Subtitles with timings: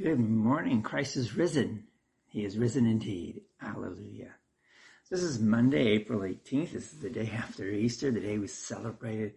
[0.00, 0.82] Good morning.
[0.82, 1.82] Christ is risen.
[2.28, 3.40] He is risen indeed.
[3.56, 4.30] Hallelujah.
[5.10, 6.70] This is Monday, April 18th.
[6.70, 9.32] This is the day after Easter, the day we celebrated.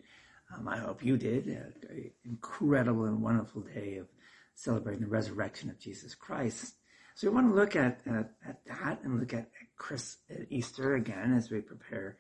[0.54, 1.48] Um, I hope you did.
[1.48, 4.06] An incredible and wonderful day of
[4.54, 6.76] celebrating the resurrection of Jesus Christ.
[7.16, 10.46] So we want to look at, at, at that and look at, at, Chris, at
[10.52, 12.18] Easter again as we prepare,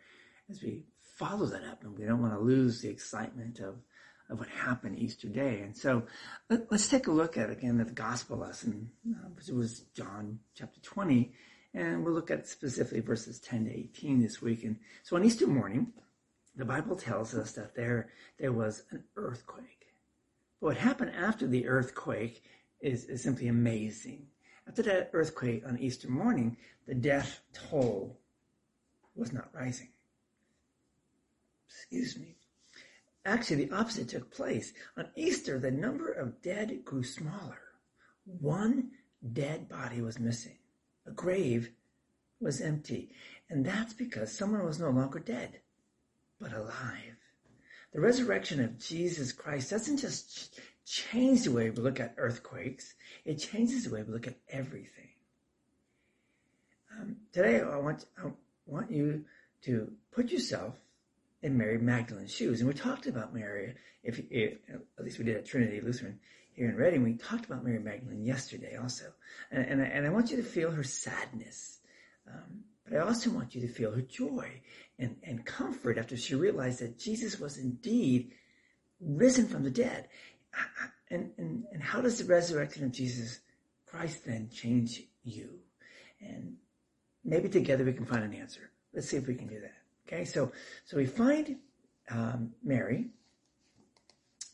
[0.49, 0.81] as we
[1.15, 1.83] follow that up.
[1.83, 3.75] And we don't want to lose the excitement of
[4.31, 5.59] of what happened Easter Day.
[5.59, 6.03] And so
[6.49, 10.39] let, us take a look at again at the gospel lesson, uh, which was John
[10.55, 11.33] chapter 20,
[11.73, 14.63] and we'll look at specifically verses 10 to 18 this week.
[14.63, 15.91] And so on Easter morning,
[16.55, 18.09] the Bible tells us that there
[18.39, 19.87] there was an earthquake.
[20.59, 22.43] But what happened after the earthquake
[22.79, 24.27] is, is simply amazing.
[24.67, 28.17] After that earthquake on Easter morning, the death toll
[29.15, 29.89] was not rising.
[31.67, 32.35] Excuse me.
[33.25, 34.73] Actually, the opposite took place.
[34.97, 37.59] On Easter, the number of dead grew smaller.
[38.25, 38.91] One
[39.33, 40.57] dead body was missing.
[41.05, 41.71] A grave
[42.39, 43.11] was empty.
[43.49, 45.61] And that's because someone was no longer dead,
[46.39, 47.17] but alive.
[47.93, 53.35] The resurrection of Jesus Christ doesn't just change the way we look at earthquakes, it
[53.35, 55.09] changes the way we look at everything.
[56.99, 58.29] Um, today, I want, I
[58.65, 59.25] want you
[59.63, 60.75] to put yourself
[61.41, 62.59] in Mary Magdalene's shoes.
[62.59, 64.57] And we talked about Mary, if, if,
[64.97, 66.19] at least we did at Trinity Lutheran
[66.53, 69.05] here in Reading, we talked about Mary Magdalene yesterday also.
[69.51, 71.79] And, and, I, and I want you to feel her sadness.
[72.27, 74.61] Um, but I also want you to feel her joy
[74.99, 78.31] and, and comfort after she realized that Jesus was indeed
[78.99, 80.07] risen from the dead.
[81.09, 83.39] And, and, and how does the resurrection of Jesus
[83.85, 85.59] Christ then change you?
[86.21, 86.57] And
[87.23, 88.69] maybe together we can find an answer.
[88.93, 89.80] Let's see if we can do that.
[90.11, 90.51] Okay, so
[90.83, 91.55] so we find
[92.09, 93.11] um, Mary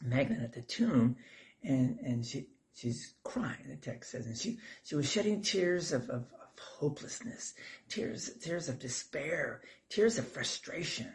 [0.03, 1.16] Magdalene at the tomb,
[1.63, 3.66] and and she she's crying.
[3.67, 7.55] The text says, and she she was shedding tears of, of, of hopelessness,
[7.89, 11.12] tears tears of despair, tears of frustration,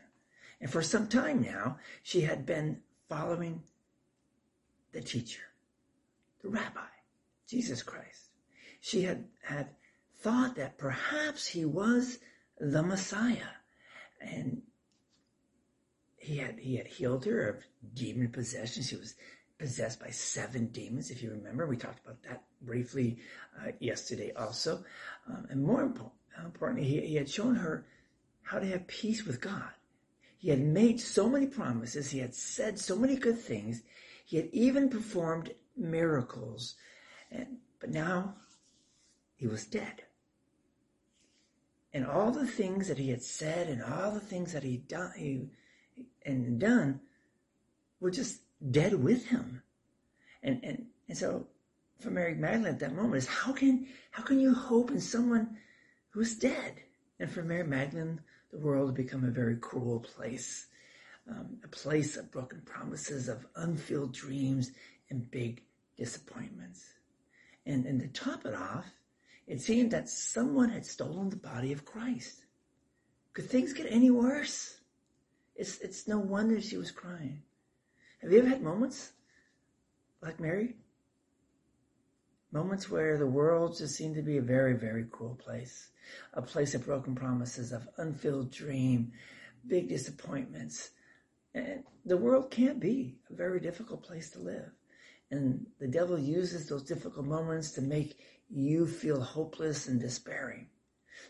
[0.60, 3.62] and for some time now she had been following
[4.90, 5.42] the teacher,
[6.42, 6.80] the rabbi,
[7.46, 8.30] Jesus Christ.
[8.80, 9.68] She had had
[10.16, 12.18] thought that perhaps he was
[12.58, 13.61] the Messiah
[14.22, 14.62] and
[16.16, 18.82] he had he had healed her of demon possession.
[18.82, 19.14] She was
[19.58, 21.66] possessed by seven demons, if you remember.
[21.66, 23.18] We talked about that briefly
[23.60, 24.84] uh, yesterday, also.
[25.28, 27.86] Um, and more important, importantly, he, he had shown her
[28.42, 29.70] how to have peace with God.
[30.38, 32.10] He had made so many promises.
[32.10, 33.82] He had said so many good things.
[34.24, 36.74] He had even performed miracles.
[37.30, 38.34] And, but now
[39.36, 40.02] he was dead
[41.94, 45.12] and all the things that he had said and all the things that he'd done
[45.16, 45.48] he,
[46.24, 47.00] and done
[48.00, 49.62] were just dead with him.
[50.42, 51.46] And and and so
[52.00, 55.56] for Mary Magdalene at that moment is how can how can you hope in someone
[56.10, 56.82] who's dead?
[57.20, 58.20] And for Mary Magdalene,
[58.50, 60.66] the world had become a very cruel place,
[61.30, 64.72] um, a place of broken promises, of unfilled dreams,
[65.10, 65.62] and big
[65.96, 66.84] disappointments.
[67.66, 68.86] And and to top it off,
[69.52, 72.46] it seemed that someone had stolen the body of Christ.
[73.34, 74.78] Could things get any worse?
[75.54, 77.42] It's, it's no wonder she was crying.
[78.22, 79.12] Have you ever had moments
[80.22, 80.76] like Mary?
[82.50, 85.90] Moments where the world just seemed to be a very, very cruel place.
[86.32, 89.12] A place of broken promises, of unfilled dream,
[89.66, 90.92] big disappointments.
[91.52, 94.70] And the world can't be a very difficult place to live.
[95.30, 98.18] And the devil uses those difficult moments to make
[98.52, 100.66] you feel hopeless and despairing.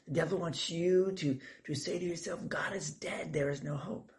[0.06, 3.32] The devil wants you to, to say to yourself, God is dead.
[3.32, 4.10] There is no hope.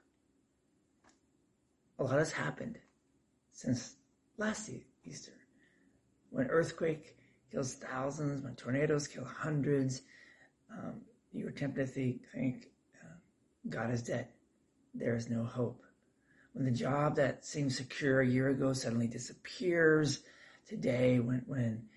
[1.99, 2.77] A lot has happened
[3.51, 3.95] since
[4.37, 4.69] last
[5.03, 5.33] Easter.
[6.29, 7.17] When earthquake
[7.51, 10.01] kills thousands, when tornadoes kill hundreds,
[10.71, 12.69] um, you are tempted to think, think
[13.03, 13.15] uh,
[13.69, 14.27] God is dead.
[14.95, 15.83] There is no hope.
[16.53, 20.21] When the job that seemed secure a year ago suddenly disappears
[20.67, 21.89] today, when, when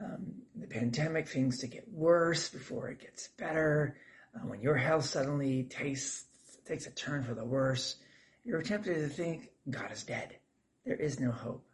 [0.00, 3.96] um, the pandemic, things to get worse before it gets better.
[4.34, 6.24] Uh, when your health suddenly tastes,
[6.66, 7.96] takes a turn for the worse,
[8.44, 10.36] you're tempted to think God is dead.
[10.84, 11.64] There is no hope.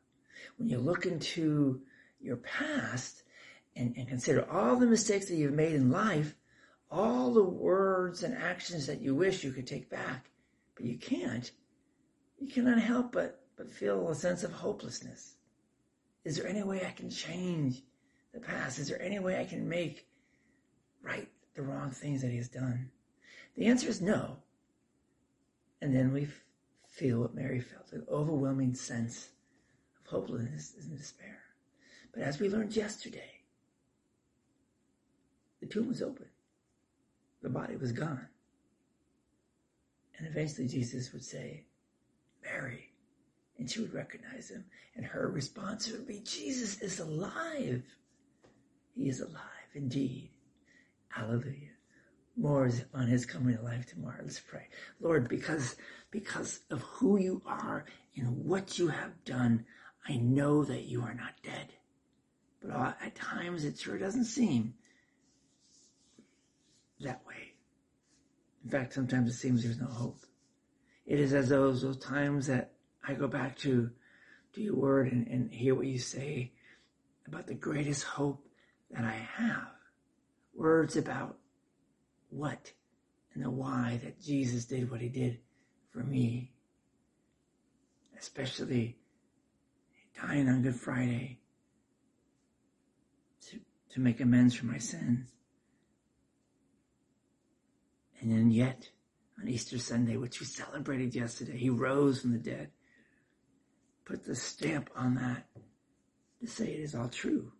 [0.56, 1.80] When you look into
[2.20, 3.22] your past
[3.76, 6.34] and, and consider all the mistakes that you've made in life,
[6.90, 10.30] all the words and actions that you wish you could take back,
[10.74, 11.50] but you can't,
[12.38, 15.34] you cannot help but, but feel a sense of hopelessness.
[16.24, 17.82] Is there any way I can change
[18.38, 18.78] the past?
[18.78, 20.06] Is there any way I can make
[21.02, 22.90] right the wrong things that he has done?
[23.56, 24.36] The answer is no.
[25.80, 26.28] And then we
[26.88, 29.30] feel what Mary felt an overwhelming sense
[30.00, 31.38] of hopelessness and despair.
[32.12, 33.30] But as we learned yesterday,
[35.60, 36.26] the tomb was open.
[37.42, 38.26] The body was gone.
[40.16, 41.64] And eventually Jesus would say,
[42.42, 42.90] Mary.
[43.58, 44.64] And she would recognize him.
[44.96, 47.82] And her response would be, Jesus is alive.
[48.98, 50.30] He is alive indeed.
[51.08, 51.70] Hallelujah.
[52.36, 54.18] More is on his coming to life tomorrow.
[54.22, 54.66] Let's pray.
[55.00, 55.76] Lord, because,
[56.10, 57.84] because of who you are
[58.16, 59.64] and what you have done,
[60.08, 61.74] I know that you are not dead.
[62.60, 64.74] But at times it sure doesn't seem
[67.00, 67.54] that way.
[68.64, 70.18] In fact, sometimes it seems there's no hope.
[71.06, 72.72] It is as those those times that
[73.06, 73.90] I go back to,
[74.54, 76.52] to your word and, and hear what you say
[77.26, 78.47] about the greatest hope
[78.90, 79.68] that I have.
[80.54, 81.36] Words about
[82.30, 82.72] what
[83.34, 85.38] and the why that Jesus did what he did
[85.92, 86.52] for me.
[88.18, 88.96] Especially
[90.20, 91.38] dying on Good Friday
[93.48, 93.60] to,
[93.92, 95.30] to make amends for my sins.
[98.20, 98.88] And then yet,
[99.40, 102.70] on Easter Sunday, which we celebrated yesterday, he rose from the dead.
[104.04, 105.46] Put the stamp on that
[106.40, 107.52] to say it is all true.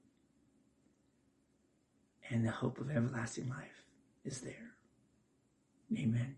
[2.30, 3.84] And the hope of everlasting life
[4.24, 4.72] is there.
[5.96, 6.36] Amen.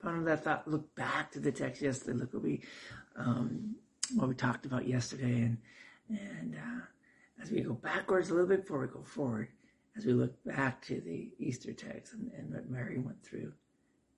[0.00, 2.18] Upon that thought, look back to the text yesterday.
[2.18, 2.62] Look what we,
[3.16, 3.76] um,
[4.14, 5.58] what we talked about yesterday, and
[6.08, 9.48] and uh, as we go backwards a little bit before we go forward,
[9.96, 13.52] as we look back to the Easter text and, and what Mary went through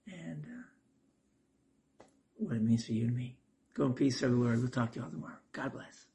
[0.06, 2.04] and uh,
[2.36, 3.36] what it means for you and me.
[3.74, 4.58] Go in peace, serve the Lord.
[4.58, 5.38] We'll talk to you all tomorrow.
[5.52, 6.05] God bless.